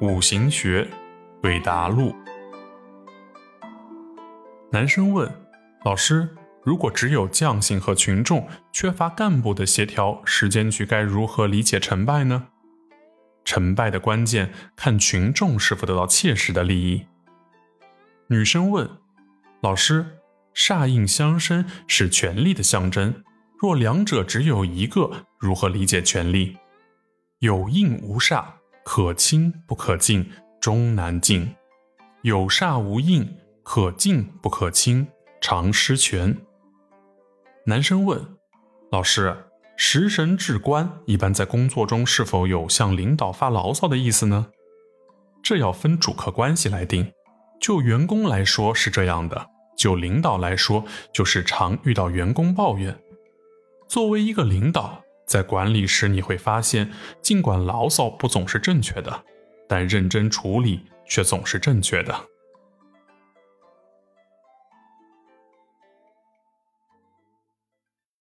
[0.00, 0.88] 五行学，
[1.42, 2.16] 韦达录。
[4.72, 5.30] 男生问
[5.84, 6.26] 老师
[6.64, 12.48] ：“如果只有将性和群众，缺乏干部的协调，时间局该如何理解成败呢？”
[13.44, 17.06] 成败的关键看群众是否得到切实的利益。
[18.28, 18.88] 女生问
[19.60, 20.20] 老师
[20.56, 23.22] ：“煞印相生是权力的象征，
[23.58, 26.56] 若两者只有一个，如何理解权力？
[27.40, 28.44] 有印无煞。”
[28.84, 31.54] 可亲不可近，终难近；
[32.22, 35.06] 有煞无印，可近不可亲，
[35.40, 36.36] 常失权。
[37.66, 38.36] 男生问
[38.90, 39.44] 老师
[39.76, 44.48] ：“食神至官，一般在工作中是否有向领导发牢骚的意思呢？”
[45.42, 47.12] 这要分主客关系来定。
[47.60, 52.98] 就员工来说是这样的，就领导来说就是常遇到员工抱怨。
[53.86, 55.02] 作为一个领导。
[55.30, 56.90] 在管理时，你会发现，
[57.22, 59.22] 尽管牢骚不总是正确的，
[59.68, 62.12] 但认真处理却总是正确的。